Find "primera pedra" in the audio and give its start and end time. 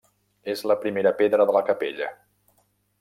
0.85-1.47